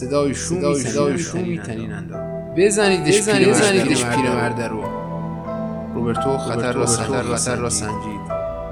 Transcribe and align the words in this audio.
صدای 0.00 0.34
شومی 0.34 0.74
صدای 0.74 1.18
شومی 1.18 1.58
تنین 1.58 1.92
انداخت 1.92 2.22
بزنیدش 2.56 3.18
بزنید 3.18 3.48
بزنیدش 3.48 4.04
پیرمرد 4.04 4.60
رو. 4.60 4.84
روبرتو 5.94 6.38
خطر 6.38 6.72
را 6.72 6.86
خطر 6.86 7.22
خطر 7.22 7.56
را 7.56 7.70
سنجید. 7.70 8.20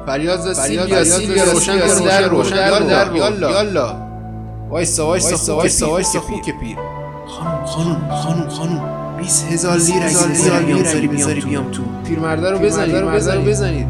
فریاد 0.07 0.41
زد 0.41 0.53
سیلویا 0.53 1.05
سیلویا 1.05 1.45
روشن 1.45 1.79
کن 1.79 2.05
در 2.05 2.29
روشن 2.29 2.57
یالا. 2.57 3.17
یالا. 3.17 3.50
یالا. 3.50 3.96
وایسا 4.68 5.07
وایسا 5.07 5.57
وایسا 5.57 5.91
وایسا 5.91 6.21
خوک 6.21 6.61
پیر 6.61 6.77
خانم 7.27 7.64
خانم 7.64 8.09
خانم 8.09 8.49
خانم. 8.49 9.17
20 9.18 9.53
هزار 9.53 9.77
لیر 9.77 10.03
اگه 10.53 10.75
بذاری 11.07 11.41
بیام 11.41 11.71
تو. 11.71 11.82
پیرمرده 12.07 12.50
رو 12.50 12.59
بزنید 12.59 12.96
رو 12.96 13.43
بزنید. 13.43 13.86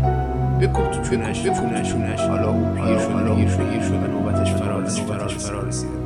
بکوب 0.60 0.91
تو 0.91 1.02
چونش 1.02 1.42
بکوب. 1.42 1.82
چونش 1.82 2.20
حالا 2.20 2.48
او 2.48 2.74
پیر 2.74 2.98
شده. 2.98 3.34
پیر 3.34 3.48
شده. 3.48 4.06
نوبتش 4.06 4.52
فرا 4.52 4.80
رسید 4.80 5.06
فرا 5.38 5.62
رسید 5.62 6.03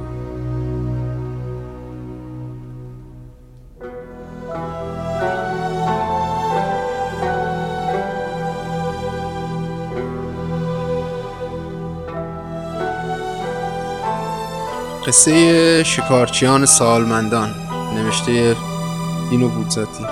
قصه 15.08 15.82
شکارچیان 15.82 16.66
سالمندان 16.66 17.54
نوشته 17.94 18.56
اینو 19.30 19.48
بودزاتی. 19.48 20.04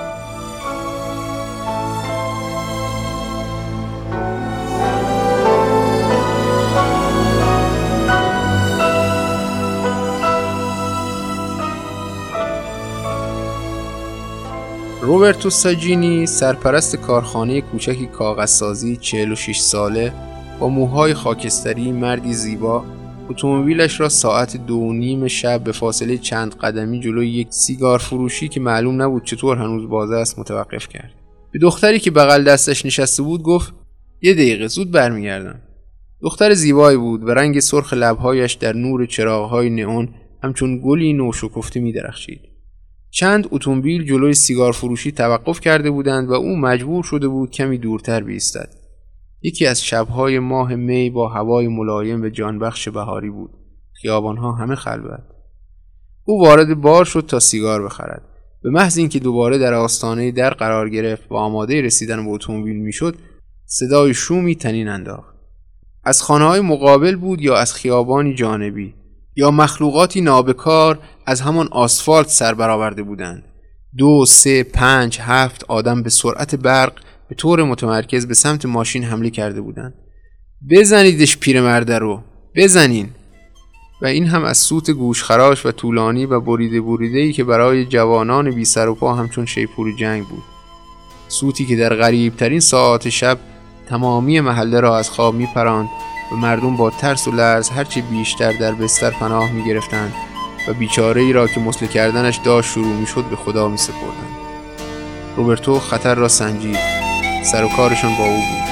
روبرتو 15.03 15.51
ساجینی 15.51 16.27
سرپرست 16.27 16.97
کارخانه 16.97 17.61
کوچکی 17.61 18.07
کاغذسازی 18.07 18.97
46 18.97 19.59
ساله 19.59 20.13
با 20.59 20.69
موهای 20.69 21.15
خاکستری 21.15 21.93
مردی 21.93 22.35
زیبا 22.35 22.85
اتومبیلش 23.31 24.01
را 24.01 24.09
ساعت 24.09 24.57
دو 24.57 24.93
نیم 24.93 25.29
شب 25.29 25.65
به 25.65 25.73
فاصله 25.73 26.19
چند 26.19 26.55
قدمی 26.55 27.01
جلوی 27.01 27.29
یک 27.29 27.49
سیگار 27.51 27.99
فروشی 27.99 28.49
که 28.49 28.61
معلوم 28.61 29.03
نبود 29.03 29.25
چطور 29.25 29.57
هنوز 29.57 29.89
بازه 29.89 30.15
است 30.15 30.39
متوقف 30.39 30.89
کرد 30.89 31.13
به 31.53 31.59
دختری 31.59 31.99
که 31.99 32.11
بغل 32.11 32.45
دستش 32.45 32.87
نشسته 32.87 33.23
بود 33.23 33.43
گفت 33.43 33.75
یه 34.23 34.35
دقیقه 34.35 34.67
زود 34.67 34.91
برمیگردم 34.91 35.61
دختر 36.23 36.55
زیبایی 36.55 36.97
بود 36.99 37.23
و 37.25 37.31
رنگ 37.31 37.61
سرخ 37.61 37.93
لبهایش 37.93 38.53
در 38.53 38.73
نور 38.73 39.07
چراغهای 39.07 39.71
نئون 39.71 40.09
همچون 40.43 40.81
گلی 40.85 41.13
نوشکفته 41.13 41.81
می 41.81 41.93
درخشید. 41.93 42.41
چند 43.11 43.49
اتومبیل 43.51 44.05
جلوی 44.05 44.35
سیگار 44.35 44.73
فروشی 44.73 45.13
توقف 45.13 45.61
کرده 45.61 45.91
بودند 45.91 46.29
و 46.29 46.33
او 46.33 46.57
مجبور 46.57 47.05
شده 47.05 47.29
بود 47.29 47.51
کمی 47.51 47.79
دورتر 47.79 48.21
بیستد. 48.21 48.86
یکی 49.47 49.67
از 49.67 49.85
شبهای 49.85 50.39
ماه 50.39 50.75
می 50.75 51.11
با 51.11 51.29
هوای 51.29 51.69
ملایم 51.69 52.23
و 52.23 52.29
جانبخش 52.29 52.89
بهاری 52.89 53.31
بود. 53.31 53.51
خیابانها 53.93 54.53
همه 54.53 54.75
خلوت. 54.75 55.25
او 56.25 56.41
وارد 56.41 56.81
بار 56.81 57.05
شد 57.05 57.25
تا 57.29 57.41
سیگار 57.41 57.85
بخرد. 57.85 58.23
به 58.63 58.71
محض 58.71 58.99
اینکه 58.99 59.19
دوباره 59.19 59.59
در 59.59 59.75
آستانه 59.75 60.31
در 60.31 60.51
قرار 60.51 60.91
گرفت 60.91 61.33
و 61.33 61.35
آماده 61.35 61.83
رسیدن 61.83 62.25
به 62.25 62.31
اتومبیل 62.31 62.77
می‌شد 62.77 63.17
صدای 63.65 64.15
شومی 64.15 64.55
تنین 64.55 64.89
انداخت. 64.89 65.37
از 66.05 66.23
خانه 66.23 66.45
های 66.45 66.61
مقابل 66.61 67.17
بود 67.17 67.41
یا 67.41 67.57
از 67.57 67.75
خیابانی 67.75 68.35
جانبی 68.35 68.95
یا 69.37 69.51
مخلوقاتی 69.51 70.21
نابکار 70.21 70.99
از 71.27 71.41
همان 71.41 71.69
آسفالت 71.71 72.29
سر 72.29 72.55
برآورده 72.55 73.03
بودند. 73.03 73.45
دو 73.99 74.25
سه 74.29 74.63
پنج 74.63 75.19
هفت 75.21 75.65
آدم 75.69 76.03
به 76.03 76.11
سرعت 76.11 76.55
برق 76.55 76.93
به 77.29 77.35
طور 77.35 77.63
متمرکز 77.63 78.27
به 78.27 78.35
سمت 78.35 78.67
ماشین 78.67 79.05
حمله 79.05 79.31
کرده 79.31 79.61
بودند. 79.61 79.95
بزنیدش 80.71 81.39
پیرمرده 81.39 81.99
رو. 81.99 82.21
بزنین. 82.55 83.09
و 84.03 84.07
این 84.07 84.27
هم 84.27 84.45
از 84.45 84.59
سوت 84.59 84.91
گوشخراش 84.91 85.67
و 85.67 85.73
طولانی 85.73 86.27
و 86.27 86.41
بریده 86.41 86.81
بریده 86.81 87.19
ای 87.19 87.33
که 87.33 87.45
برای 87.45 87.85
جوانان 87.85 88.51
بی 88.51 88.65
سر 88.65 88.89
و 88.89 88.95
پا 88.95 89.15
همچون 89.15 89.47
شیپور 89.47 89.93
جنگ 89.97 90.25
بود. 90.25 90.43
سوتی 91.29 91.67
که 91.67 91.77
در 91.77 91.95
غریبترین 91.95 92.61
ساعات 92.61 93.09
شب 93.09 93.39
تمامی 93.89 94.41
محله 94.41 94.81
را 94.81 94.99
از 94.99 95.11
خواب 95.11 95.35
می 95.35 95.49
پراند 95.55 95.89
و 96.33 96.37
مردم 96.37 96.77
با 96.77 96.91
ترس 96.91 97.29
و 97.29 97.33
لرز 97.33 97.69
هرچی 97.69 98.01
بیشتر 98.01 98.53
در 98.53 98.73
بستر 98.73 99.11
پناه 99.11 99.53
می 99.53 99.65
گرفتند 99.65 100.13
و 100.69 100.75
بیچاره 100.75 101.23
ای 101.23 101.33
را 101.33 101.47
که 101.47 101.61
مسله 101.61 101.89
کردنش 101.89 102.37
داشت 102.37 102.71
شروع 102.71 102.97
می 102.97 103.07
شد 103.07 103.25
به 103.25 103.37
خدا 103.37 103.69
می 103.69 103.77
سپردند. 103.77 104.37
روبرتو 105.37 105.79
خطر 105.79 106.15
را 106.15 106.29
سنجید. 106.29 107.06
سر 107.47 107.65
و 107.65 107.69
کارشون 107.69 108.17
با 108.17 108.25
او 108.25 108.37
بود. 108.37 108.66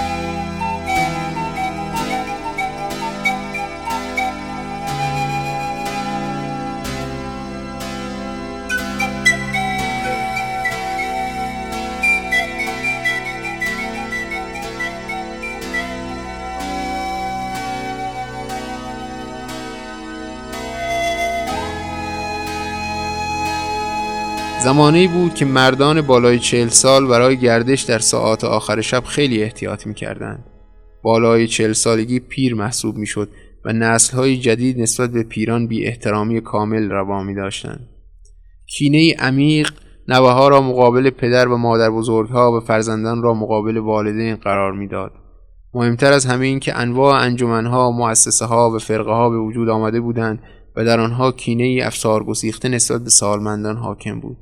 زمانی 24.65 25.09
بود 25.09 25.35
که 25.35 25.45
مردان 25.45 26.01
بالای 26.01 26.39
چهل 26.39 26.69
سال 26.69 27.07
برای 27.07 27.37
گردش 27.37 27.83
در 27.83 27.99
ساعات 27.99 28.45
آخر 28.45 28.81
شب 28.81 29.05
خیلی 29.05 29.43
احتیاط 29.43 29.87
می‌کردند. 29.87 30.45
بالای 31.03 31.47
چهل 31.47 31.73
سالگی 31.73 32.21
پیر 32.21 32.55
محسوب 32.55 32.97
می‌شد 32.97 33.29
و 33.65 33.73
نسلهای 33.73 34.37
جدید 34.37 34.81
نسبت 34.81 35.11
به 35.11 35.23
پیران 35.23 35.67
بی 35.67 35.87
احترامی 35.87 36.41
کامل 36.41 36.91
روا 36.91 37.23
می 37.23 37.35
داشتند. 37.35 37.89
کینه 38.67 39.15
عمیق 39.19 39.71
نوه 40.09 40.31
ها 40.31 40.49
را 40.49 40.61
مقابل 40.61 41.11
پدر 41.11 41.49
و 41.49 41.57
مادر 41.57 41.91
بزرگها 41.91 42.57
و 42.57 42.61
فرزندان 42.61 43.23
را 43.23 43.35
مقابل 43.35 43.77
والدین 43.77 44.37
قرار 44.37 44.73
می‌داد. 44.73 45.13
مهمتر 45.75 46.13
از 46.13 46.27
همه 46.27 46.47
این 46.47 46.61
که 46.61 46.79
انواع 46.79 47.23
انجمنها، 47.23 47.91
مؤسسه 47.91 48.45
ها 48.45 48.71
و 48.71 48.79
فرقه 48.79 49.13
ها 49.13 49.31
به 49.31 49.39
وجود 49.39 49.69
آمده 49.69 50.01
بودند 50.01 50.43
و 50.77 50.85
در 50.85 51.01
آنها 51.01 51.33
کینه 51.33 51.87
افسار 51.87 52.25
گسیخته 52.25 52.69
نسبت 52.69 53.05
به 53.05 53.11
سالمندان 53.11 53.77
حاکم 53.77 54.21
بود. 54.21 54.37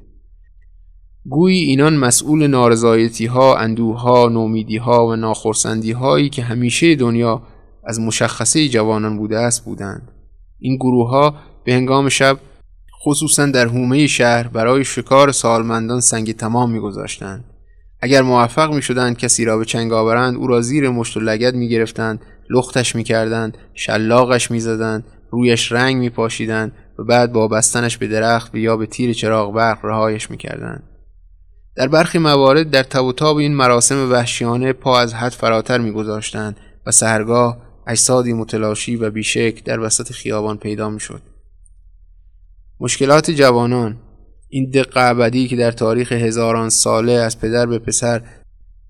گویی 1.31 1.61
اینان 1.61 1.97
مسئول 1.97 2.47
نارضایتی 2.47 3.27
ها، 3.27 3.57
اندوه 3.57 4.01
ها، 4.01 4.29
نومیدی 4.29 4.77
ها 4.77 5.07
و 5.07 5.17
ناخرسندی 5.17 5.93
هایی 5.93 6.29
که 6.29 6.43
همیشه 6.43 6.95
دنیا 6.95 7.43
از 7.85 8.01
مشخصه 8.01 8.69
جوانان 8.69 9.19
بوده 9.19 9.39
است 9.39 9.65
بودند. 9.65 10.09
این 10.59 10.77
گروه 10.77 11.11
ها 11.11 11.35
به 11.65 11.75
هنگام 11.75 12.09
شب 12.09 12.39
خصوصا 13.05 13.47
در 13.47 13.67
حومه 13.67 14.07
شهر 14.07 14.49
برای 14.49 14.85
شکار 14.85 15.33
سالمندان 15.33 16.01
سنگ 16.01 16.33
تمام 16.33 16.71
میگذاشتند. 16.71 17.45
اگر 18.01 18.23
موفق 18.23 18.75
می 18.75 18.83
شدند 18.83 19.19
کسی 19.19 19.45
را 19.45 19.59
به 19.59 19.65
چنگ 19.65 19.93
آورند 19.93 20.37
او 20.37 20.47
را 20.47 20.61
زیر 20.61 20.91
مشت 20.91 21.17
و 21.17 21.21
لگد 21.21 21.55
می 21.55 21.69
گرفتند 21.69 22.21
لختش 22.51 22.97
می 22.97 23.05
کردند 23.05 23.59
شلاقش 23.75 24.51
می 24.51 24.61
زدند 24.61 25.05
رویش 25.31 25.73
رنگ 25.73 25.97
می 25.97 26.11
پاشیدند 26.11 26.73
و 26.99 27.05
بعد 27.05 27.33
با 27.33 27.49
بستنش 27.49 27.99
به 27.99 28.07
درخت 28.09 28.55
یا 28.55 28.77
به 28.77 28.87
تیر 28.87 29.13
چراغ 29.13 29.55
برق 29.55 29.85
رهایش 29.85 30.31
می 30.31 30.37
کردند. 30.37 30.92
در 31.77 31.89
برخی 31.89 32.19
موارد 32.19 32.71
در 32.71 32.83
تب 32.83 33.05
و 33.05 33.13
تاب 33.13 33.37
این 33.37 33.55
مراسم 33.55 34.11
وحشیانه 34.11 34.73
پا 34.73 35.01
از 35.01 35.15
حد 35.15 35.33
فراتر 35.33 35.79
میگذاشتند 35.79 36.57
و 36.87 36.91
سهرگاه 36.91 37.63
اجسادی 37.87 38.33
متلاشی 38.33 38.97
و 38.97 39.11
بیشک 39.11 39.65
در 39.65 39.81
وسط 39.81 40.13
خیابان 40.13 40.57
پیدا 40.57 40.91
می‌شد. 40.91 41.23
مشکلات 42.81 43.31
جوانان 43.31 43.97
این 44.49 44.71
دقه 44.71 45.01
ابدی 45.01 45.49
که 45.49 45.57
در 45.57 45.71
تاریخ 45.71 46.13
هزاران 46.13 46.69
ساله 46.69 47.13
از 47.13 47.41
پدر 47.41 47.67
به 47.67 47.79
پسر 47.79 48.23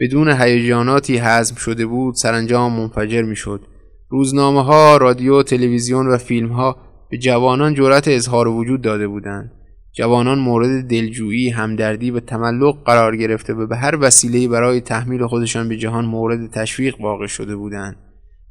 بدون 0.00 0.28
هیجاناتی 0.28 1.18
حزم 1.18 1.54
شده 1.54 1.86
بود 1.86 2.14
سرانجام 2.14 2.72
منفجر 2.72 3.22
می‌شد. 3.22 3.60
روزنامه 4.08 4.64
ها، 4.64 4.96
رادیو، 4.96 5.42
تلویزیون 5.42 6.06
و 6.06 6.18
فیلم 6.18 6.52
ها 6.52 6.76
به 7.10 7.18
جوانان 7.18 7.74
جرأت 7.74 8.08
اظهار 8.08 8.48
وجود 8.48 8.82
داده 8.82 9.08
بودند. 9.08 9.52
جوانان 9.92 10.38
مورد 10.38 10.88
دلجویی، 10.88 11.50
همدردی 11.50 12.10
و 12.10 12.20
تملق 12.20 12.84
قرار 12.84 13.16
گرفته 13.16 13.54
و 13.54 13.66
به 13.66 13.76
هر 13.76 13.96
وسیله 14.00 14.48
برای 14.48 14.80
تحمیل 14.80 15.26
خودشان 15.26 15.68
به 15.68 15.76
جهان 15.76 16.04
مورد 16.04 16.50
تشویق 16.50 17.00
واقع 17.00 17.26
شده 17.26 17.56
بودند. 17.56 17.96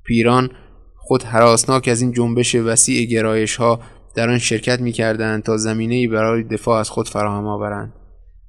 پیران 0.03 0.49
خود 0.95 1.23
حراسناک 1.23 1.87
از 1.87 2.01
این 2.01 2.11
جنبش 2.11 2.55
وسیع 2.55 3.05
گرایش 3.05 3.55
ها 3.55 3.79
در 4.15 4.29
آن 4.29 4.37
شرکت 4.37 4.81
می 4.81 4.91
کردند 4.91 5.43
تا 5.43 5.57
زمینه 5.57 6.07
برای 6.07 6.43
دفاع 6.43 6.79
از 6.79 6.89
خود 6.89 7.09
فراهم 7.09 7.47
آورند 7.47 7.93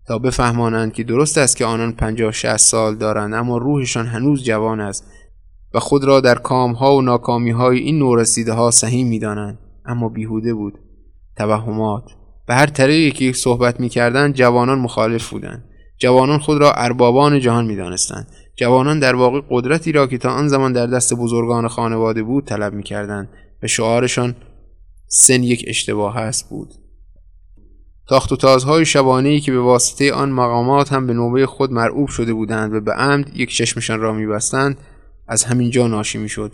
تا 0.06 0.18
بفهمانند 0.18 0.92
که 0.92 1.04
درست 1.04 1.38
است 1.38 1.56
که 1.56 1.64
آنان 1.64 1.92
پنجاه 1.92 2.32
شهست 2.32 2.70
سال 2.70 2.96
دارند 2.96 3.34
اما 3.34 3.58
روحشان 3.58 4.06
هنوز 4.06 4.44
جوان 4.44 4.80
است 4.80 5.06
و 5.74 5.80
خود 5.80 6.04
را 6.04 6.20
در 6.20 6.34
کام 6.34 6.72
ها 6.72 6.96
و 6.96 7.02
ناکامی 7.02 7.50
های 7.50 7.78
این 7.78 7.98
نورسیده 7.98 8.52
ها 8.52 8.70
سهیم 8.70 9.08
می 9.08 9.18
دانند. 9.18 9.58
اما 9.86 10.08
بیهوده 10.08 10.54
بود 10.54 10.78
توهمات 11.36 12.04
به 12.46 12.54
هر 12.54 12.66
طریقی 12.66 13.10
که 13.10 13.32
صحبت 13.32 13.80
می‌کردند 13.80 14.34
جوانان 14.34 14.78
مخالف 14.78 15.30
بودند 15.30 15.64
جوانان 15.98 16.38
خود 16.38 16.60
را 16.60 16.72
اربابان 16.72 17.40
جهان 17.40 17.64
می‌دانستند. 17.64 18.26
جوانان 18.56 18.98
در 18.98 19.14
واقع 19.14 19.40
قدرتی 19.50 19.92
را 19.92 20.06
که 20.06 20.18
تا 20.18 20.30
آن 20.30 20.48
زمان 20.48 20.72
در 20.72 20.86
دست 20.86 21.14
بزرگان 21.14 21.68
خانواده 21.68 22.22
بود 22.22 22.44
طلب 22.44 22.72
می‌کردند. 22.74 23.28
و 23.62 23.66
شعارشان 23.66 24.36
سن 25.06 25.42
یک 25.42 25.64
اشتباه 25.66 26.16
است 26.16 26.50
بود. 26.50 26.68
تاخت 28.08 28.32
و 28.32 28.36
تازهای 28.36 28.84
شبانه 28.84 29.40
که 29.40 29.52
به 29.52 29.60
واسطه 29.60 30.12
آن 30.12 30.30
مقامات 30.30 30.92
هم 30.92 31.06
به 31.06 31.12
نوبه 31.12 31.46
خود 31.46 31.72
مرعوب 31.72 32.08
شده 32.08 32.34
بودند 32.34 32.74
و 32.74 32.80
به 32.80 32.92
عمد 32.92 33.36
یک 33.36 33.54
چشمشان 33.54 34.00
را 34.00 34.12
میبستند 34.12 34.78
از 35.28 35.44
همین 35.44 35.70
جا 35.70 35.86
ناشی 35.86 36.18
می‌شد. 36.18 36.52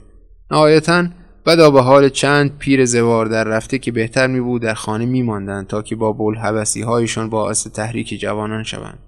نهایتا 0.50 1.05
بدا 1.46 1.70
به 1.70 1.82
حال 1.82 2.08
چند 2.08 2.58
پیر 2.58 2.85
زوار 2.85 3.26
در 3.26 3.44
رفته 3.44 3.79
که 3.79 3.93
بهتر 3.93 4.26
می 4.26 4.40
بود 4.40 4.62
در 4.62 4.75
خانه 4.75 5.06
می 5.06 5.23
ماندن 5.23 5.64
تا 5.64 5.82
که 5.82 5.96
با 5.96 6.12
بلحبسی 6.12 6.82
هایشان 6.82 7.31
باعث 7.31 7.67
تحریک 7.67 8.20
جوانان 8.20 8.62
شوند. 8.62 8.99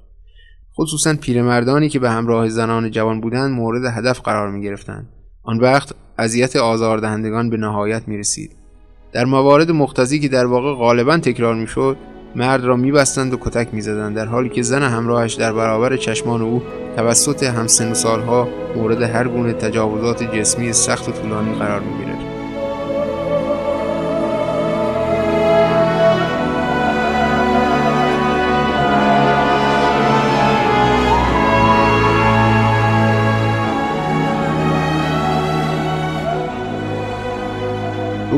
خصوصا 0.78 1.14
پیرمردانی 1.14 1.88
که 1.88 1.98
به 1.98 2.10
همراه 2.10 2.48
زنان 2.48 2.90
جوان 2.90 3.20
بودند 3.20 3.50
مورد 3.50 3.84
هدف 3.84 4.20
قرار 4.20 4.50
می 4.50 4.62
گرفتند. 4.62 5.08
آن 5.42 5.58
وقت 5.58 5.94
اذیت 6.18 6.56
آزاردهندگان 6.56 7.50
به 7.50 7.56
نهایت 7.56 8.08
می 8.08 8.18
رسید. 8.18 8.56
در 9.12 9.24
موارد 9.24 9.70
مختزی 9.70 10.20
که 10.20 10.28
در 10.28 10.46
واقع 10.46 10.74
غالبا 10.74 11.18
تکرار 11.18 11.54
می 11.54 11.66
شد 11.66 11.96
مرد 12.36 12.64
را 12.64 12.76
میبستند 12.76 13.34
و 13.34 13.36
کتک 13.40 13.74
می‌زدند 13.74 14.16
در 14.16 14.26
حالی 14.26 14.48
که 14.48 14.62
زن 14.62 14.82
همراهش 14.82 15.34
در 15.34 15.52
برابر 15.52 15.96
چشمان 15.96 16.42
او 16.42 16.62
توسط 16.96 17.42
همسن 17.42 17.94
سالها 17.94 18.48
مورد 18.76 19.02
هر 19.02 19.28
گونه 19.28 19.52
تجاوزات 19.52 20.36
جسمی 20.36 20.72
سخت 20.72 21.08
و 21.08 21.12
طولانی 21.12 21.54
قرار 21.54 21.80
می‌گرفت 21.80 22.19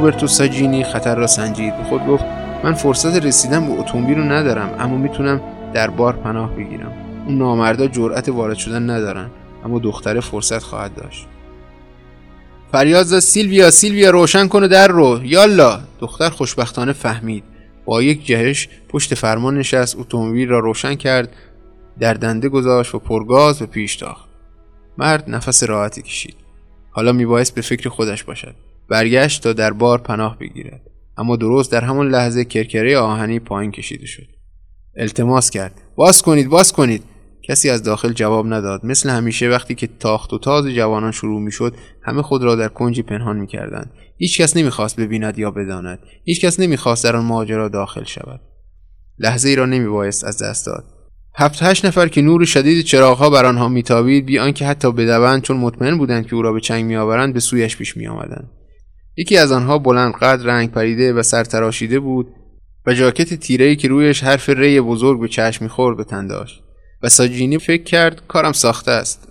روبرتو 0.02 0.26
ساجینی 0.26 0.84
خطر 0.84 1.14
را 1.14 1.26
سنجید. 1.26 1.76
به 1.76 1.84
خود 1.84 2.06
گفت 2.06 2.24
من 2.64 2.74
فرصت 2.74 3.24
رسیدن 3.24 3.66
به 3.66 3.80
اتومبیل 3.80 4.18
رو 4.18 4.24
ندارم 4.24 4.74
اما 4.78 4.96
می‌تونم 4.96 5.40
در 5.74 5.90
بار 5.90 6.16
پناه 6.16 6.56
بگیرم. 6.56 6.92
اون 7.26 7.38
نامردا 7.38 7.86
جرأت 7.86 8.28
وارد 8.28 8.56
شدن 8.56 8.90
ندارن 8.90 9.30
اما 9.64 9.78
دختره 9.78 10.20
فرصت 10.20 10.58
خواهد 10.58 10.94
داشت. 10.94 11.26
فریاد 12.72 13.06
زد 13.06 13.18
سیلویا 13.18 13.70
سیلویا 13.70 14.10
روشن 14.10 14.48
کنه 14.48 14.68
در 14.68 14.88
رو. 14.88 15.20
یالا. 15.24 15.80
دختر 16.00 16.30
خوشبختانه 16.30 16.92
فهمید. 16.92 17.44
با 17.84 18.02
یک 18.02 18.26
جهش 18.26 18.68
پشت 18.88 19.14
فرمان 19.14 19.58
نشست 19.58 19.96
اتومبیل 19.98 20.48
را 20.48 20.58
روشن 20.58 20.94
کرد 20.94 21.28
در 21.98 22.14
دنده 22.14 22.48
گذاشت 22.48 22.94
و 22.94 22.98
پرگاز 22.98 23.62
و 23.62 23.66
پیش 23.66 23.96
تاخت 23.96 24.28
مرد 24.98 25.24
نفس 25.30 25.62
راحتی 25.62 26.02
کشید. 26.02 26.36
حالا 26.90 27.12
میبایست 27.12 27.54
به 27.54 27.60
فکر 27.60 27.88
خودش 27.88 28.24
باشد. 28.24 28.54
برگشت 28.92 29.42
تا 29.42 29.52
در 29.52 29.72
بار 29.72 29.98
پناه 29.98 30.38
بگیرد. 30.38 30.80
اما 31.16 31.36
درست 31.36 31.72
در 31.72 31.84
همان 31.84 32.08
لحظه 32.08 32.44
کرکره 32.44 32.98
آهنی 32.98 33.38
پایین 33.38 33.70
کشیده 33.70 34.06
شد. 34.06 34.26
التماس 34.96 35.50
کرد. 35.50 35.74
باز 35.96 36.22
کنید 36.22 36.48
باز 36.48 36.72
کنید. 36.72 37.04
کسی 37.48 37.70
از 37.70 37.82
داخل 37.82 38.12
جواب 38.12 38.46
نداد. 38.54 38.80
مثل 38.84 39.10
همیشه 39.10 39.48
وقتی 39.48 39.74
که 39.74 39.88
تاخت 40.00 40.32
و 40.32 40.38
تاز 40.38 40.66
جوانان 40.66 41.12
شروع 41.12 41.40
می‌شد 41.40 41.74
همه 42.02 42.22
خود 42.22 42.42
را 42.42 42.56
در 42.56 42.68
کنجی 42.68 43.02
پنهان 43.02 43.36
می‌کردند. 43.36 43.90
هیچ 44.16 44.40
کس 44.40 44.56
نمی‌خواست 44.56 45.00
ببیند 45.00 45.38
یا 45.38 45.50
بداند. 45.50 45.98
هیچ 46.24 46.44
کس 46.44 46.60
نمی‌خواست 46.60 47.04
در 47.04 47.16
آن 47.16 47.24
ماجرا 47.24 47.68
داخل 47.68 48.04
شود. 48.04 48.40
لحظه 49.18 49.48
ای 49.48 49.56
را 49.56 49.66
نمیبایست 49.66 50.24
از 50.24 50.42
دست 50.42 50.66
داد. 50.66 50.84
هفت 51.36 51.62
هشت 51.62 51.84
نفر 51.84 52.08
که 52.08 52.22
نور 52.22 52.44
شدید 52.44 52.84
چراغها 52.84 53.30
بر 53.30 53.44
آنها 53.44 53.68
میتابید 53.68 54.26
بی 54.26 54.38
آنکه 54.38 54.66
حتی 54.66 54.92
بدوند 54.92 55.42
چون 55.42 55.56
مطمئن 55.56 55.98
بودند 55.98 56.26
که 56.26 56.34
او 56.34 56.42
را 56.42 56.52
به 56.52 56.60
چنگ 56.60 56.84
میآورند 56.84 57.34
به 57.34 57.40
سویش 57.40 57.76
پیش 57.76 57.96
میآمدند. 57.96 58.50
یکی 59.16 59.36
از 59.36 59.52
آنها 59.52 59.78
بلند 59.78 60.14
قد 60.14 60.40
رنگ 60.44 60.70
پریده 60.70 61.12
و 61.12 61.22
سرتراشیده 61.22 62.00
بود 62.00 62.26
و 62.86 62.94
جاکت 62.94 63.34
تیره‌ای 63.34 63.76
که 63.76 63.88
رویش 63.88 64.24
حرف 64.24 64.48
ری 64.48 64.80
بزرگ 64.80 65.20
به 65.20 65.28
چشم 65.28 65.64
می‌خورد 65.64 65.96
به 65.96 66.04
تن 66.04 66.26
داشت 66.26 66.62
و 67.02 67.08
ساجینی 67.08 67.58
فکر 67.58 67.82
کرد 67.82 68.22
کارم 68.28 68.52
ساخته 68.52 68.90
است. 68.90 69.28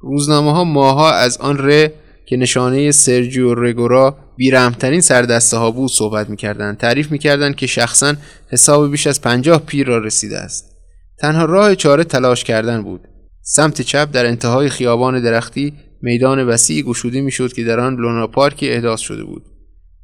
روزنامه 0.00 0.52
ها 0.52 0.64
ماها 0.64 1.12
از 1.12 1.38
آن 1.38 1.58
ره 1.58 1.92
که 2.26 2.36
نشانه 2.36 2.90
سرجیو 2.90 3.54
رگورا 3.54 4.16
بیرحمترین 4.36 5.00
سردسته 5.00 5.56
ها 5.56 5.70
بود 5.70 5.90
صحبت 5.90 6.30
می‌کردند. 6.30 6.76
تعریف 6.76 7.10
می‌کردند 7.10 7.56
که 7.56 7.66
شخصا 7.66 8.14
حساب 8.48 8.90
بیش 8.90 9.06
از 9.06 9.20
پنجاه 9.20 9.62
پیر 9.66 9.86
را 9.86 9.98
رسیده 9.98 10.38
است. 10.38 10.76
تنها 11.18 11.44
راه 11.44 11.74
چاره 11.74 12.04
تلاش 12.04 12.44
کردن 12.44 12.82
بود. 12.82 13.00
سمت 13.42 13.80
چپ 13.82 14.08
در 14.12 14.26
انتهای 14.26 14.68
خیابان 14.68 15.22
درختی 15.22 15.74
میدان 16.02 16.48
وسیعی 16.48 16.82
گشوده 16.82 17.20
می‌شد 17.20 17.52
که 17.52 17.64
در 17.64 17.80
آن 17.80 17.96
لونا 17.96 18.26
پارک 18.26 18.58
احداث 18.62 19.00
شده 19.00 19.24
بود. 19.24 19.42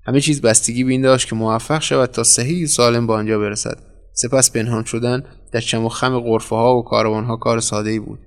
همه 0.07 0.21
چیز 0.21 0.43
بستگی 0.43 0.85
به 0.85 0.91
این 0.91 1.03
داشت 1.03 1.29
که 1.29 1.35
موفق 1.35 1.83
شود 1.83 2.11
تا 2.11 2.23
صحیح 2.23 2.67
سالم 2.67 3.07
به 3.07 3.13
آنجا 3.13 3.39
برسد. 3.39 3.79
سپس 4.13 4.53
پنهان 4.53 4.85
شدن 4.85 5.23
در 5.53 5.61
چم 5.61 5.85
و 5.85 5.89
خم 5.89 6.21
غرفه 6.21 6.57
ها 6.57 6.77
و 6.77 6.83
کاروان 6.83 7.25
ها 7.25 7.37
کار 7.37 7.61
ساده 7.61 7.91
ای 7.91 7.99
بود. 7.99 8.19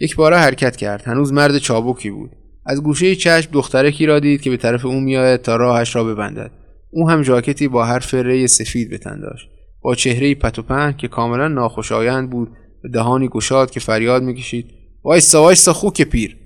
یک 0.00 0.16
باره 0.16 0.36
حرکت 0.36 0.76
کرد. 0.76 1.02
هنوز 1.02 1.32
مرد 1.32 1.58
چابکی 1.58 2.10
بود. 2.10 2.30
از 2.66 2.82
گوشه 2.82 3.14
چشم 3.14 3.50
دخترکی 3.52 4.06
را 4.06 4.20
دید 4.20 4.40
که 4.40 4.50
به 4.50 4.56
طرف 4.56 4.86
او 4.86 5.00
میآید 5.00 5.42
تا 5.42 5.56
راهش 5.56 5.96
را 5.96 6.04
ببندد. 6.04 6.50
او 6.90 7.10
هم 7.10 7.22
ژاکتی 7.22 7.68
با 7.68 7.84
حرف 7.84 8.14
ری 8.14 8.46
سفید 8.46 8.90
به 8.90 8.98
تن 8.98 9.20
داشت. 9.20 9.48
با 9.80 9.94
چهره 9.94 10.34
پت 10.34 10.58
و 10.70 10.92
که 10.92 11.08
کاملا 11.08 11.48
ناخوشایند 11.48 12.30
بود 12.30 12.48
و 12.84 12.88
دهانی 12.88 13.28
گشاد 13.28 13.70
که 13.70 13.80
فریاد 13.80 14.22
می‌کشید. 14.22 14.66
وایسا 15.04 15.42
وایسا 15.42 15.72
خوک 15.72 16.02
پیر. 16.02 16.36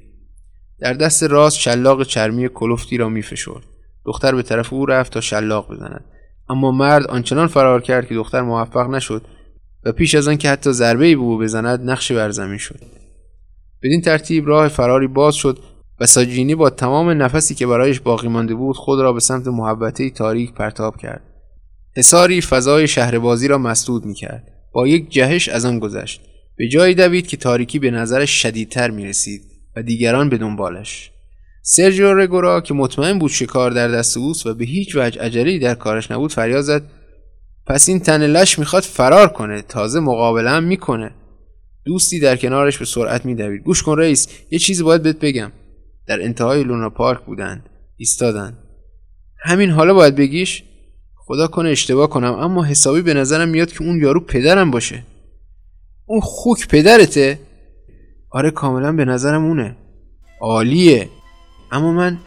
در 0.78 0.92
دست 0.92 1.22
راست 1.22 1.58
شلاق 1.58 2.02
چرمی 2.02 2.48
کلفتی 2.48 2.96
را 2.96 3.08
میفشرد. 3.08 3.62
دختر 4.04 4.34
به 4.34 4.42
طرف 4.42 4.72
او 4.72 4.86
رفت 4.86 5.12
تا 5.12 5.20
شلاق 5.20 5.72
بزند. 5.72 6.04
اما 6.48 6.70
مرد 6.70 7.06
آنچنان 7.06 7.46
فرار 7.46 7.82
کرد 7.82 8.08
که 8.08 8.14
دختر 8.14 8.42
موفق 8.42 8.90
نشد 8.90 9.22
و 9.84 9.92
پیش 9.92 10.14
از 10.14 10.28
آن 10.28 10.36
که 10.36 10.50
حتی 10.50 10.72
ضربه 10.72 11.16
به 11.16 11.20
او 11.20 11.38
بزند 11.38 11.90
نقش 11.90 12.12
بر 12.12 12.30
زمین 12.30 12.58
شد. 12.58 12.80
بدین 13.82 14.00
ترتیب 14.00 14.48
راه 14.48 14.68
فراری 14.68 15.06
باز 15.06 15.34
شد 15.34 15.58
و 16.00 16.06
ساجینی 16.06 16.54
با 16.54 16.70
تمام 16.70 17.22
نفسی 17.22 17.54
که 17.54 17.66
برایش 17.66 18.00
باقی 18.00 18.28
مانده 18.28 18.54
بود 18.54 18.76
خود 18.76 19.00
را 19.00 19.12
به 19.12 19.20
سمت 19.20 19.46
محبته 19.46 20.10
تاریک 20.10 20.52
پرتاب 20.52 20.96
کرد. 20.96 21.22
حساری 21.96 22.40
فضای 22.40 22.88
شهربازی 22.88 23.48
را 23.48 23.58
مسدود 23.58 24.04
می 24.04 24.14
کرد 24.14 24.44
با 24.72 24.88
یک 24.88 25.10
جهش 25.10 25.48
از 25.48 25.64
آن 25.64 25.78
گذشت. 25.78 26.20
به 26.56 26.68
جایی 26.68 26.94
دوید 26.94 27.26
که 27.26 27.36
تاریکی 27.36 27.78
به 27.78 27.90
نظرش 27.90 28.42
شدیدتر 28.42 28.90
می 28.90 29.04
رسید 29.04 29.55
و 29.76 29.82
دیگران 29.82 30.28
به 30.28 30.38
دنبالش. 30.38 31.10
سرجیو 31.62 32.14
رگورا 32.14 32.60
که 32.60 32.74
مطمئن 32.74 33.18
بود 33.18 33.30
شکار 33.30 33.70
در 33.70 33.88
دست 33.88 34.16
اوست 34.16 34.46
و 34.46 34.54
به 34.54 34.64
هیچ 34.64 34.96
وجه 34.96 35.20
عجله 35.20 35.58
در 35.58 35.74
کارش 35.74 36.10
نبود 36.10 36.32
فریاد 36.32 36.60
زد 36.60 36.82
پس 37.66 37.88
این 37.88 38.00
تن 38.00 38.26
لش 38.26 38.58
می‌خواد 38.58 38.82
فرار 38.82 39.28
کنه 39.28 39.62
تازه 39.62 40.00
مقابله 40.00 40.50
هم 40.50 40.64
می‌کنه. 40.64 41.10
دوستی 41.84 42.20
در 42.20 42.36
کنارش 42.36 42.78
به 42.78 42.84
سرعت 42.84 43.24
میدوید. 43.24 43.62
گوش 43.62 43.82
کن 43.82 43.98
رئیس 43.98 44.28
یه 44.50 44.58
چیزی 44.58 44.82
باید 44.82 45.02
بهت 45.02 45.18
بگم. 45.18 45.52
در 46.06 46.22
انتهای 46.22 46.64
لونا 46.64 46.90
پارک 46.90 47.20
بودند. 47.20 47.68
ایستادن 47.96 48.58
همین 49.38 49.70
حالا 49.70 49.94
باید 49.94 50.16
بگیش؟ 50.16 50.62
خدا 51.16 51.46
کنه 51.46 51.70
اشتباه 51.70 52.10
کنم 52.10 52.32
اما 52.32 52.64
حسابی 52.64 53.02
به 53.02 53.14
نظرم 53.14 53.48
میاد 53.48 53.72
که 53.72 53.82
اون 53.82 54.00
یارو 54.00 54.20
پدرم 54.20 54.70
باشه. 54.70 55.02
اون 56.06 56.20
خوک 56.20 56.68
پدرته؟ 56.68 57.38
آره 58.36 58.50
کاملا 58.50 58.92
به 58.92 59.04
نظرم 59.04 59.44
اونه. 59.44 59.76
عالیه. 60.40 61.08
اما 61.72 61.92
من 61.92 62.18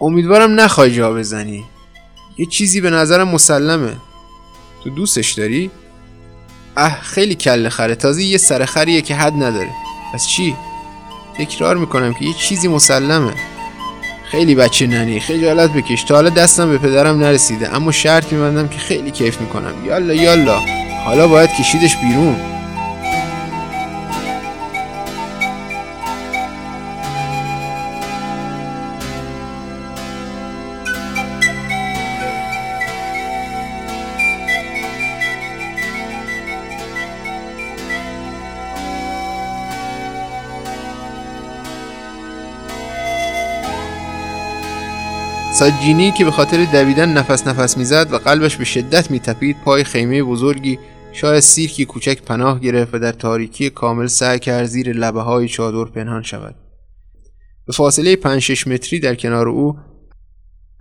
امیدوارم 0.00 0.60
نخوای 0.60 0.94
جا 0.94 1.12
بزنی. 1.12 1.64
یه 2.38 2.46
چیزی 2.46 2.80
به 2.80 2.90
نظرم 2.90 3.28
مسلمه. 3.28 3.96
تو 4.84 4.90
دوستش 4.90 5.32
داری؟ 5.32 5.70
اه 6.76 7.00
خیلی 7.00 7.34
کل 7.34 7.68
خره. 7.68 7.94
تازه 7.94 8.24
یه 8.24 8.38
سر 8.38 8.64
خریه 8.64 9.02
که 9.02 9.14
حد 9.14 9.32
نداره. 9.32 9.70
پس 10.14 10.26
چی؟ 10.26 10.56
تکرار 11.38 11.76
می‌کنم 11.76 12.14
که 12.14 12.24
یه 12.24 12.32
چیزی 12.32 12.68
مسلمه. 12.68 13.34
خیلی 14.24 14.54
بچه 14.54 14.86
ننی 14.86 15.20
خجالت 15.20 15.72
بکش. 15.72 16.02
تا 16.04 16.14
حالا 16.14 16.30
دستم 16.30 16.68
به 16.68 16.78
پدرم 16.78 17.18
نرسیده. 17.18 17.76
اما 17.76 17.92
شرط 17.92 18.32
میبندم 18.32 18.68
که 18.68 18.78
خیلی 18.78 19.10
کیف 19.10 19.40
می‌کنم. 19.40 19.86
یالا 19.86 20.14
یالا. 20.14 20.60
حالا 21.04 21.28
باید 21.28 21.50
کشیدش 21.50 21.96
بیرون. 21.96 22.36
ساجینی 45.58 46.12
که 46.12 46.24
به 46.24 46.30
خاطر 46.30 46.64
دویدن 46.64 47.12
نفس 47.12 47.46
نفس 47.46 47.78
می‌زد 47.78 48.12
و 48.12 48.18
قلبش 48.18 48.56
به 48.56 48.64
شدت 48.64 49.10
میتپید 49.10 49.56
پای 49.64 49.84
خیمه 49.84 50.22
بزرگی 50.22 50.78
شاید 51.12 51.40
سیرکی 51.40 51.84
کوچک 51.84 52.22
پناه 52.22 52.60
گرفت 52.60 52.94
و 52.94 52.98
در 52.98 53.12
تاریکی 53.12 53.70
کامل 53.70 54.06
سعی 54.06 54.38
کرد 54.38 54.64
زیر 54.66 54.92
لبه 54.92 55.20
های 55.20 55.48
چادر 55.48 55.90
پنهان 55.90 56.22
شود. 56.22 56.54
به 57.66 57.72
فاصله 57.72 58.16
5 58.16 58.42
6 58.42 58.66
متری 58.66 59.00
در 59.00 59.14
کنار 59.14 59.48
او 59.48 59.76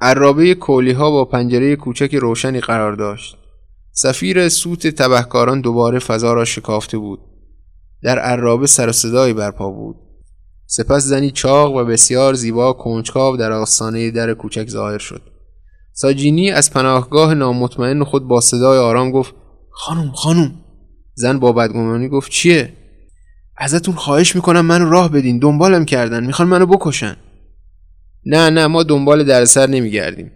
عرابه 0.02 0.56
کولی 0.56 0.92
ها 0.92 1.12
با 1.12 1.26
پنجره 1.26 1.76
کوچک 1.76 2.16
روشنی 2.16 2.60
قرار 2.60 2.94
داشت. 2.94 3.38
سفیر 3.92 4.50
سوت 4.50 4.88
تبهکاران 4.88 5.62
دوباره 5.62 6.00
فضا 6.00 6.34
را 6.34 6.46
شکافته 6.46 6.98
بود. 6.98 7.20
در 8.04 8.20
عرابه 8.20 8.68
سر 8.68 8.90
و 8.90 8.92
صدایی 8.92 9.34
برپا 9.34 9.70
بود. 9.70 10.05
سپس 10.68 11.04
زنی 11.04 11.32
چاق 11.32 11.76
و 11.76 11.86
بسیار 11.86 12.34
زیبا 12.34 12.74
کنجکاو 12.74 13.38
در 13.38 13.52
آستانه 13.52 14.12
در 14.12 14.34
کوچک 14.34 14.70
ظاهر 14.70 14.98
شد. 14.98 15.22
ساجینی 15.94 16.52
از 16.52 16.72
پناهگاه 16.72 17.34
نامطمئن 17.34 18.04
خود 18.04 18.28
با 18.28 18.42
صدای 18.42 18.78
آرام 18.78 19.12
گفت 19.12 19.36
خانم 19.72 20.12
خانم. 20.12 20.56
زن 21.14 21.40
با 21.40 21.52
بدگمانی 21.52 22.10
گفت 22.10 22.32
چیه؟ 22.32 22.74
ازتون 23.58 23.96
خواهش 23.96 24.36
می‌کنم 24.36 24.66
منو 24.66 24.90
راه 24.90 25.12
بدین 25.12 25.40
دنبالم 25.40 25.86
کردن 25.86 26.26
می‌خوان 26.26 26.48
منو 26.48 26.66
بکشن. 26.66 27.18
نه 28.26 28.50
نه 28.50 28.68
ما 28.68 28.84
دنبال 28.84 29.24
درسر 29.24 29.68
نمیگردیم. 29.68 30.32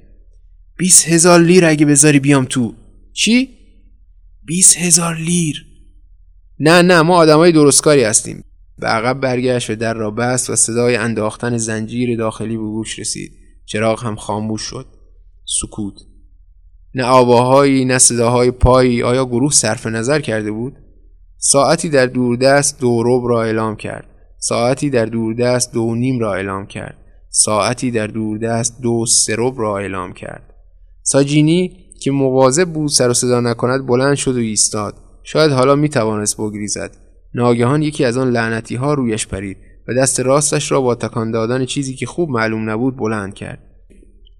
بیس 0.78 1.08
هزار 1.08 1.40
لیر 1.40 1.66
اگه 1.66 1.86
بذاری 1.86 2.20
بیام 2.20 2.46
تو. 2.46 2.74
چی؟ 3.14 3.50
بیس 4.44 4.78
هزار 4.78 5.16
لیر. 5.16 5.66
نه 6.60 6.82
نه 6.82 7.02
ما 7.02 7.16
آدمای 7.16 7.52
درستکاری 7.52 8.04
هستیم. 8.04 8.44
به 8.80 8.88
عقب 8.88 9.20
برگشت 9.20 9.70
و 9.70 9.76
در 9.76 9.94
را 9.94 10.12
بست 10.12 10.50
و 10.50 10.56
صدای 10.56 10.96
انداختن 10.96 11.58
زنجیر 11.58 12.18
داخلی 12.18 12.58
به 12.58 12.64
گوش 12.64 13.00
رسید. 13.00 13.32
چراغ 13.66 14.04
هم 14.04 14.16
خاموش 14.16 14.62
شد. 14.62 14.86
سکوت. 15.46 15.94
نه 16.96 17.04
آواهایی 17.04 17.86
نه 17.86 17.98
صداهای 17.98 18.52
پایی. 18.52 19.04
آیا 19.04 19.26
گروه 19.26 19.52
صرف 19.52 19.88
نظر 19.88 20.20
کرده 20.20 20.52
بود؟ 20.52 20.76
ساعتی 21.38 21.90
در 21.90 22.06
دوردست 22.06 22.80
دو 22.80 23.04
رب 23.04 23.28
را 23.30 23.44
اعلام 23.44 23.76
کرد. 23.76 24.06
ساعتی 24.38 24.90
در 24.90 25.06
دوردست 25.06 25.74
دو 25.74 25.96
نیم 25.96 26.20
را 26.20 26.34
اعلام 26.34 26.68
کرد. 26.68 26.98
ساعتی 27.30 27.92
در 27.92 28.08
دوردست 28.08 28.82
دو 28.82 29.06
سرب 29.06 29.54
را 29.58 29.78
اعلام 29.78 30.14
کرد. 30.14 30.54
ساجینی 31.04 31.86
که 32.02 32.12
مواظب 32.12 32.74
بود 32.74 32.90
سر 32.90 33.10
و 33.10 33.14
صدا 33.14 33.40
نکند 33.40 33.88
بلند 33.88 34.16
شد 34.16 34.36
و 34.36 34.40
ایستاد. 34.40 34.96
شاید 35.24 35.52
حالا 35.52 35.76
می 35.76 35.90
توانست 35.90 36.38
بگریزد. 36.38 37.09
ناگهان 37.34 37.82
یکی 37.82 38.06
از 38.06 38.18
آن 38.18 38.32
لعنتی 38.32 38.76
ها 38.76 38.94
رویش 38.94 39.28
پرید 39.28 39.58
و 39.88 39.94
دست 39.94 40.20
راستش 40.20 40.72
را 40.72 40.82
با 40.82 40.96
تکان 40.96 41.32
دادن 41.32 41.66
چیزی 41.66 41.96
که 41.96 42.06
خوب 42.06 42.30
معلوم 42.30 42.70
نبود 42.70 42.98
بلند 42.98 43.34
کرد. 43.34 43.64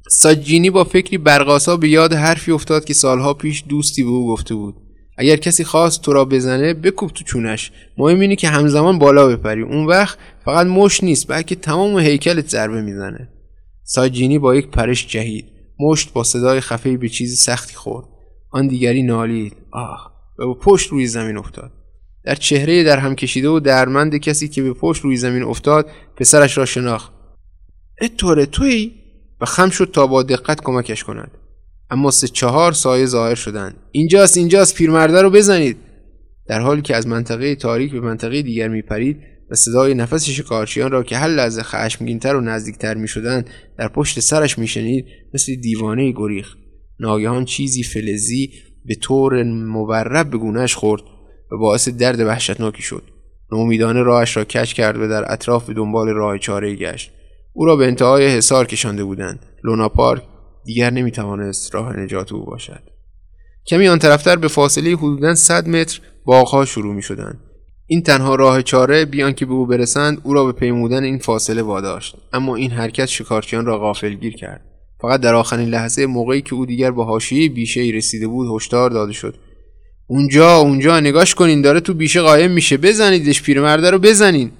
ساجینی 0.10 0.70
با 0.70 0.84
فکری 0.84 1.18
برقاسا 1.18 1.78
به 1.78 1.90
یاد 1.90 2.14
حرفی 2.14 2.52
افتاد 2.52 2.86
که 2.86 2.94
سالها 2.94 3.34
پیش 3.34 3.64
دوستی 3.70 4.04
به 4.04 4.10
او 4.10 4.28
گفته 4.28 4.56
بود. 4.56 4.76
اگر 5.18 5.36
کسی 5.36 5.64
خواست 5.64 6.02
تو 6.02 6.14
را 6.14 6.26
بزنه 6.26 6.74
بکوب 6.74 7.12
تو 7.12 7.24
چونش. 7.24 7.72
مهم 7.98 8.20
اینه 8.20 8.36
که 8.36 8.48
همزمان 8.48 9.00
بالا 9.00 9.28
بپری. 9.28 9.62
اون 9.62 9.86
وقت 9.86 10.18
فقط 10.46 10.68
مش 10.68 11.04
نیست 11.04 11.28
بلکه 11.28 11.56
تمام 11.56 12.00
هیکلت 12.00 12.48
ضربه 12.48 12.82
می‌زنه. 12.82 13.30
ساجینی 13.84 14.40
با 14.40 14.56
یک 14.56 14.68
پرش 14.68 15.08
جهید. 15.08 15.46
مشت 15.80 16.14
با 16.14 16.24
صدای 16.24 16.62
خفه 16.62 16.98
به 16.98 17.10
چیز 17.10 17.40
سختی 17.40 17.76
خورد. 17.76 18.06
آن 18.52 18.68
دیگری 18.68 19.04
نالید. 19.04 19.56
آه 19.72 20.12
و 20.40 20.46
با 20.46 20.54
پشت 20.54 20.90
روی 20.90 21.08
زمین 21.08 21.38
افتاد. 21.38 21.72
در 22.24 22.36
چهره 22.36 22.84
در 22.84 23.00
هم 23.00 23.16
کشیده 23.16 23.50
و 23.50 23.60
درمند 23.60 24.18
کسی 24.18 24.48
که 24.48 24.62
به 24.62 24.74
پشت 24.74 25.02
روی 25.02 25.18
زمین 25.18 25.44
افتاد 25.44 25.90
پسرش 26.18 26.58
را 26.58 26.66
شناخت. 26.66 27.14
اتوره 28.02 28.46
توی؟ 28.46 28.92
و 29.42 29.46
خم 29.46 29.70
شد 29.70 29.92
تا 29.94 30.08
با 30.08 30.24
دقت 30.24 30.62
کمکش 30.62 31.04
کند. 31.04 31.32
اما 31.90 32.12
سه 32.12 32.28
چهار 32.28 32.72
سایه 32.72 33.06
ظاهر 33.06 33.36
شدند. 33.36 33.76
اینجاست 33.92 34.38
اینجاست 34.38 34.76
پیرمرده 34.76 35.22
رو 35.22 35.30
بزنید. 35.30 35.78
در 36.48 36.60
حالی 36.60 36.82
که 36.82 36.96
از 36.96 37.08
منطقه 37.08 37.56
تاریک 37.56 37.92
به 37.92 38.00
منطقه 38.00 38.42
دیگر 38.42 38.68
میپرید 38.68 39.18
و 39.52 39.56
صدای 39.56 39.94
نفس 39.94 40.30
شکارچیان 40.30 40.92
را 40.92 41.04
که 41.04 41.18
هر 41.18 41.28
لحظه 41.28 41.64
خشمگینتر 41.64 42.36
و 42.36 42.42
نزدیکتر 42.42 42.94
می‌شدند 42.94 43.50
در 43.78 43.88
پشت 43.88 44.20
سرش 44.20 44.60
میشنید 44.60 45.06
مثل 45.34 45.56
دیوانه 45.56 46.12
گریخ 46.12 46.56
ناگهان 47.00 47.46
چیزی 47.46 47.84
فلزی 47.84 48.52
به 48.86 48.96
طور 48.96 49.44
مورب 49.44 50.30
به 50.30 50.38
گونهش 50.38 50.76
خورد. 50.76 51.02
و 51.52 51.58
باعث 51.58 51.90
درد 51.90 52.20
وحشتناکی 52.20 52.82
شد. 52.82 53.04
نومیدانه 53.52 54.04
راهش 54.04 54.38
را 54.38 54.44
کش 54.44 54.74
کرد 54.74 54.98
و 54.98 55.08
در 55.08 55.34
اطراف 55.34 55.66
به 55.66 55.74
دنبال 55.74 56.10
راه 56.10 56.38
چاره 56.38 56.76
گشت. 56.76 57.12
او 57.54 57.66
را 57.66 57.76
به 57.76 57.88
انتهای 57.88 58.28
حصار 58.28 58.66
کشانده 58.66 59.04
بودند. 59.04 59.46
لونا 59.64 59.90
پارک 59.90 60.24
دیگر 60.66 60.90
نمی‌توانست 60.90 61.76
راه 61.76 61.98
نجات 61.98 62.32
او 62.32 62.46
باشد. 62.46 62.84
کمی 63.68 63.88
آن 63.88 64.00
طرفتر 64.00 64.36
به 64.36 64.48
فاصله 64.48 64.96
حدودا 64.96 65.36
100 65.36 65.68
متر 65.68 66.02
باغها 66.26 66.66
شروع 66.66 66.96
می 66.96 67.02
شدند. 67.02 67.40
این 67.86 68.04
تنها 68.04 68.36
راه 68.36 68.62
چاره 68.62 69.06
بیان 69.06 69.34
که 69.34 69.46
به 69.46 69.54
او 69.54 69.66
برسند 69.66 70.22
او 70.24 70.34
را 70.34 70.46
به 70.46 70.52
پیمودن 70.52 71.04
این 71.04 71.20
فاصله 71.20 71.62
واداشت. 71.62 72.16
اما 72.34 72.56
این 72.56 72.72
حرکت 72.72 73.06
شکارچیان 73.06 73.66
را 73.66 73.80
غافلگیر 73.80 74.36
کرد. 74.36 74.66
فقط 75.02 75.22
در 75.22 75.36
آخرین 75.36 75.70
لحظه 75.70 76.06
موقعی 76.06 76.42
که 76.42 76.54
او 76.54 76.66
دیگر 76.66 76.92
به 76.92 77.06
حاشیه 77.06 77.50
بیشه 77.50 77.82
رسیده 77.82 78.28
بود 78.28 78.56
هشدار 78.56 78.90
داده 78.90 79.14
شد. 79.14 79.36
اونجا 80.12 80.58
اونجا 80.58 81.00
نگاش 81.00 81.36
کنین 81.36 81.62
داره 81.62 81.80
تو 81.80 81.94
بیشه 81.94 82.22
قایم 82.22 82.52
میشه. 82.52 82.78
بزنیدش 82.78 83.44
پیرمرده 83.44 83.90
رو 83.92 84.00
بزنین. 84.00 84.52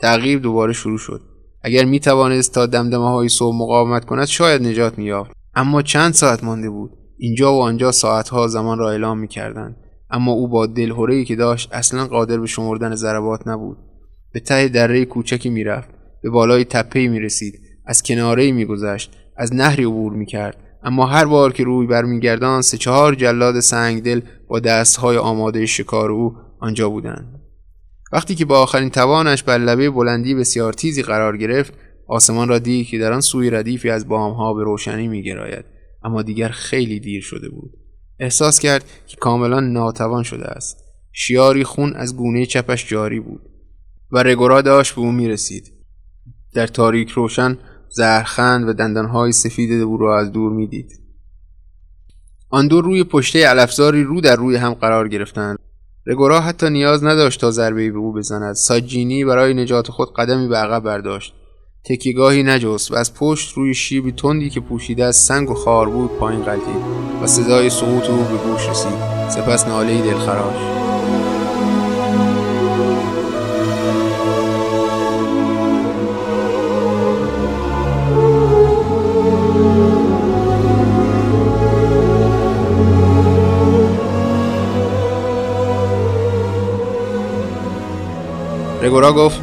تغییر 0.00 0.38
دوباره 0.38 0.72
شروع 0.72 0.98
شد. 0.98 1.20
اگر 1.62 1.84
می 1.84 2.00
توانست 2.00 2.54
تا 2.54 2.66
دمدمه 2.66 3.10
های 3.10 3.28
صبح 3.28 3.56
مقاومت 3.56 4.04
کند 4.04 4.26
شاید 4.26 4.62
نجات 4.62 4.98
مییافت. 4.98 5.30
اما 5.54 5.82
چند 5.82 6.12
ساعت 6.12 6.44
مانده 6.44 6.70
بود. 6.70 6.90
اینجا 7.18 7.54
و 7.54 7.62
آنجا 7.62 7.92
ساعتها 7.92 8.46
زمان 8.46 8.78
را 8.78 8.90
اعلام 8.90 9.18
می‌کردند. 9.18 9.76
اما 10.10 10.32
او 10.32 10.48
با 10.48 10.66
دلهورهای 10.66 11.24
که 11.24 11.36
داشت 11.36 11.68
اصلا 11.72 12.06
قادر 12.06 12.38
به 12.38 12.46
شمردن 12.46 12.94
ضربات 12.94 13.48
نبود. 13.48 13.76
به 14.32 14.40
ته 14.40 14.68
دره 14.68 15.04
کوچکی 15.04 15.50
می‌رفت. 15.50 15.88
به 16.22 16.30
بالای 16.30 16.64
تپهای 16.64 17.08
می‌رسید. 17.08 17.60
از 17.86 18.02
کنارهای 18.02 18.52
میگذشت. 18.52 19.12
از 19.36 19.54
نهری 19.54 19.84
عبور 19.84 20.12
می‌کرد. 20.12 20.56
اما 20.88 21.06
هر 21.06 21.24
بار 21.24 21.52
که 21.52 21.64
روی 21.64 21.86
برمیگردان 21.86 22.62
سه 22.62 22.76
چهار 22.76 23.14
جلاد 23.14 23.60
سنگدل 23.60 24.20
با 24.48 24.60
دستهای 24.60 25.16
آماده 25.16 25.66
شکار 25.66 26.10
او 26.10 26.36
آنجا 26.60 26.88
بودند. 26.88 27.40
وقتی 28.12 28.34
که 28.34 28.44
با 28.44 28.58
آخرین 28.58 28.90
توانش 28.90 29.42
بر 29.42 29.58
لبه 29.58 29.90
بلندی 29.90 30.34
بسیار 30.34 30.72
تیزی 30.72 31.02
قرار 31.02 31.36
گرفت 31.36 31.74
آسمان 32.06 32.48
را 32.48 32.58
دید 32.58 32.86
که 32.86 32.98
در 32.98 33.12
آن 33.12 33.20
سوی 33.20 33.50
ردیفی 33.50 33.90
از 33.90 34.08
بامها 34.08 34.54
به 34.54 34.64
روشنی 34.64 35.08
میگراید 35.08 35.64
اما 36.02 36.22
دیگر 36.22 36.48
خیلی 36.48 37.00
دیر 37.00 37.22
شده 37.22 37.48
بود. 37.48 37.70
احساس 38.18 38.58
کرد 38.58 38.84
که 39.06 39.16
کاملا 39.16 39.60
ناتوان 39.60 40.22
شده 40.22 40.44
است. 40.44 40.84
شیاری 41.12 41.64
خون 41.64 41.94
از 41.94 42.16
گونه 42.16 42.46
چپش 42.46 42.88
جاری 42.88 43.20
بود 43.20 43.40
و 44.12 44.22
رگورا 44.22 44.62
داشت 44.62 44.94
به 44.94 45.00
او 45.00 45.12
می 45.12 45.28
رسید 45.28 45.72
در 46.54 46.66
تاریک 46.66 47.10
روشن 47.10 47.58
زهرخند 47.90 48.68
و 48.68 48.72
دندانهای 48.72 49.32
سفید 49.32 49.82
او 49.82 49.96
را 49.96 50.20
از 50.20 50.32
دور 50.32 50.52
می‌دید. 50.52 51.00
آن 52.50 52.68
دو 52.68 52.80
روی 52.80 53.04
پشته 53.04 53.46
علفزاری 53.46 54.04
رو 54.04 54.20
در 54.20 54.36
روی 54.36 54.56
هم 54.56 54.74
قرار 54.74 55.08
گرفتند. 55.08 55.58
رگورا 56.06 56.40
حتی 56.40 56.70
نیاز 56.70 57.04
نداشت 57.04 57.40
تا 57.40 57.50
ضربه 57.50 57.90
به 57.90 57.98
او 57.98 58.12
بزند. 58.12 58.54
ساجینی 58.54 59.24
برای 59.24 59.54
نجات 59.54 59.90
خود 59.90 60.14
قدمی 60.14 60.48
به 60.48 60.56
عقب 60.56 60.84
برداشت. 60.84 61.34
تکیگاهی 61.84 62.42
نجست 62.42 62.92
و 62.92 62.94
از 62.94 63.14
پشت 63.14 63.54
روی 63.54 63.74
شیبی 63.74 64.12
تندی 64.12 64.50
که 64.50 64.60
پوشیده 64.60 65.04
از 65.04 65.16
سنگ 65.16 65.50
و 65.50 65.54
خار 65.54 65.88
بود 65.88 66.10
پایین 66.10 66.42
قلتید 66.42 66.82
و 67.22 67.26
صدای 67.26 67.70
سقوط 67.70 68.10
او 68.10 68.24
به 68.24 68.36
گوش 68.36 68.68
رسید. 68.68 69.28
سپس 69.28 69.66
ناله 69.66 70.02
دلخراش. 70.02 70.87
رگورا 88.88 89.12
گفت 89.12 89.40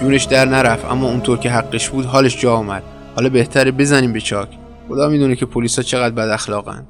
جونش 0.00 0.24
در 0.24 0.44
نرفت 0.44 0.84
اما 0.84 1.08
اونطور 1.08 1.38
که 1.38 1.50
حقش 1.50 1.90
بود 1.90 2.04
حالش 2.04 2.40
جا 2.40 2.54
آمد. 2.54 2.82
حالا 3.16 3.28
بهتره 3.28 3.70
بزنیم 3.70 4.12
به 4.12 4.20
چاک. 4.20 4.48
خدا 4.88 5.08
می‌دونه 5.08 5.36
که 5.36 5.46
پلیسا 5.46 5.82
چقدر 5.82 6.14
بد 6.14 6.28
اخلاقن 6.28 6.86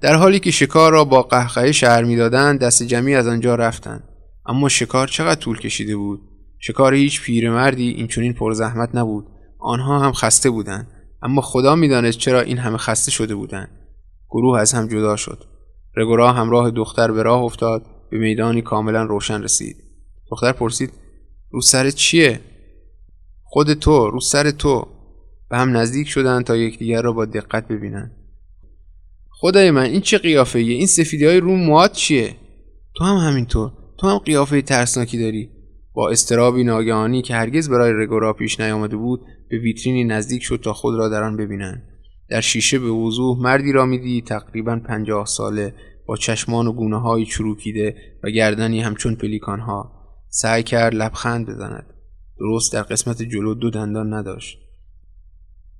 در 0.00 0.14
حالی 0.14 0.40
که 0.40 0.50
شکار 0.50 0.92
را 0.92 1.04
با 1.04 1.22
قهقهه 1.22 1.72
شهر 1.72 2.04
می‌دادند 2.04 2.60
دست 2.60 2.82
جمعی 2.82 3.14
از 3.14 3.26
آنجا 3.26 3.54
رفتند. 3.54 4.04
اما 4.46 4.68
شکار 4.68 5.08
چقدر 5.08 5.40
طول 5.40 5.58
کشیده 5.58 5.96
بود؟ 5.96 6.20
شکار 6.58 6.94
هیچ 6.94 7.22
پیرمردی 7.22 7.88
این 7.88 8.06
چنین 8.06 8.32
پرزحمت 8.32 8.90
نبود. 8.94 9.26
آنها 9.60 9.98
هم 9.98 10.12
خسته 10.12 10.50
بودند. 10.50 10.88
اما 11.22 11.40
خدا 11.40 11.74
می‌دانست 11.74 12.18
چرا 12.18 12.40
این 12.40 12.58
همه 12.58 12.76
خسته 12.76 13.10
شده 13.10 13.34
بودند. 13.34 13.68
گروه 14.30 14.60
از 14.60 14.72
هم 14.72 14.88
جدا 14.88 15.16
شد. 15.16 15.44
رگورا 15.96 16.32
همراه 16.32 16.70
دختر 16.70 17.12
به 17.12 17.22
راه 17.22 17.42
افتاد. 17.42 17.82
به 18.10 18.18
میدانی 18.18 18.62
کاملا 18.62 19.02
روشن 19.02 19.42
رسید. 19.42 19.83
دختر 20.30 20.52
پرسید 20.52 20.92
رو 21.50 21.60
سر 21.60 21.90
چیه؟ 21.90 22.40
خود 23.42 23.74
تو 23.74 24.10
رو 24.10 24.20
سر 24.20 24.50
تو. 24.50 24.88
به 25.50 25.56
هم 25.56 25.76
نزدیک 25.76 26.08
شدند 26.08 26.44
تا 26.44 26.56
یکدیگر 26.56 27.02
را 27.02 27.12
با 27.12 27.24
دقت 27.24 27.68
ببینند 27.68 28.16
خدای 29.30 29.70
من 29.70 29.82
این 29.82 30.00
چه 30.00 30.18
قیافه 30.18 30.58
این 30.58 30.86
سفیدی 30.86 31.24
های 31.24 31.40
رو 31.40 31.56
موات 31.56 31.92
چیه؟ 31.92 32.36
تو 32.94 33.04
هم 33.04 33.16
همینطور. 33.16 33.72
تو 33.98 34.08
هم 34.08 34.18
قیافه 34.18 34.62
ترسناکی 34.62 35.18
داری. 35.18 35.50
با 35.94 36.10
استرابی 36.10 36.64
ناگهانی 36.64 37.22
که 37.22 37.34
هرگز 37.34 37.70
برای 37.70 37.92
رگورا 37.92 38.32
پیش 38.32 38.60
نیامده 38.60 38.96
بود 38.96 39.20
به 39.48 39.58
ویترینی 39.58 40.04
نزدیک 40.04 40.42
شد 40.42 40.60
تا 40.64 40.72
خود 40.72 40.94
را 40.94 41.08
در 41.08 41.22
آن 41.22 41.36
ببینند 41.36 41.82
در 42.28 42.40
شیشه 42.40 42.78
به 42.78 42.90
وضوح 42.90 43.38
مردی 43.42 43.72
را 43.72 43.86
میدی 43.86 44.22
تقریبا 44.22 44.80
پنجاه 44.88 45.26
ساله 45.26 45.74
با 46.06 46.16
چشمان 46.16 46.66
و 46.66 46.72
گونه 46.72 47.00
های 47.00 47.24
چروکیده 47.24 47.96
و 48.24 48.30
گردنی 48.30 48.80
همچون 48.80 49.14
پلیکان 49.14 49.60
ها 49.60 49.92
سعی 50.36 50.62
کرد 50.62 50.94
لبخند 50.94 51.46
بزند. 51.46 51.86
درست 52.38 52.72
در 52.72 52.82
قسمت 52.82 53.22
جلو 53.22 53.54
دو 53.54 53.70
دندان 53.70 54.14
نداشت. 54.14 54.58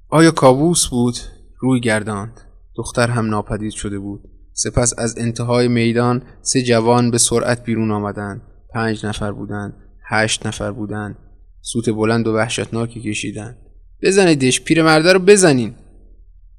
آیا 0.09 0.31
کابوس 0.31 0.87
بود؟ 0.87 1.15
روی 1.59 1.81
گرداند. 1.81 2.41
دختر 2.77 3.11
هم 3.11 3.27
ناپدید 3.27 3.73
شده 3.73 3.99
بود. 3.99 4.21
سپس 4.53 4.99
از 4.99 5.19
انتهای 5.19 5.69
میدان 5.69 6.23
سه 6.43 6.63
جوان 6.63 7.11
به 7.11 7.19
سرعت 7.19 7.65
بیرون 7.65 7.91
آمدند. 7.91 8.43
پنج 8.75 9.07
نفر 9.07 9.33
بودند. 9.33 9.75
هشت 10.09 10.47
نفر 10.47 10.71
بودند. 10.71 11.19
سوت 11.61 11.91
بلند 11.91 12.27
و 12.27 12.35
وحشتناکی 12.35 13.01
کشیدند. 13.01 13.59
بزنیدش 14.03 14.61
پیرمرده 14.61 15.13
رو 15.13 15.19
بزنین. 15.19 15.75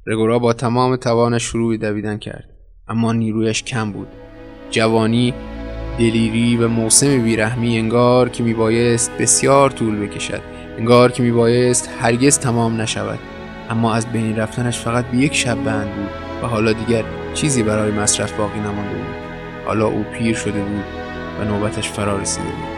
رگورا 0.07 0.39
با 0.39 0.53
تمام 0.53 0.95
توانش 0.95 1.43
شروع 1.43 1.77
دویدن 1.77 2.17
کرد. 2.17 2.49
اما 2.87 3.13
نیرویش 3.13 3.63
کم 3.63 3.91
بود. 3.91 4.07
جوانی 4.71 5.33
دلیری 5.99 6.57
و 6.57 6.67
موسم 6.67 7.21
بیرحمی 7.21 7.77
انگار 7.77 8.29
که 8.29 8.43
میبایست 8.43 9.11
بسیار 9.19 9.69
طول 9.69 9.99
بکشد 9.99 10.41
انگار 10.77 11.11
که 11.11 11.23
میبایست 11.23 11.89
هرگز 12.01 12.39
تمام 12.39 12.81
نشود. 12.81 13.19
اما 13.69 13.93
از 13.93 14.05
بین 14.07 14.35
رفتنش 14.35 14.79
فقط 14.79 15.05
به 15.05 15.17
یک 15.17 15.35
شب 15.35 15.63
بند 15.63 15.95
بود 15.95 16.09
و 16.43 16.47
حالا 16.47 16.73
دیگر 16.73 17.03
چیزی 17.33 17.63
برای 17.63 17.91
مصرف 17.91 18.31
باقی 18.31 18.59
نمانده 18.59 18.95
بود. 18.95 19.15
حالا 19.65 19.87
او 19.87 20.03
پیر 20.03 20.35
شده 20.35 20.61
بود 20.61 20.83
و 21.39 21.43
نوبتش 21.43 21.89
فرا 21.89 22.17
رسیده 22.17 22.47
بود. 22.47 22.74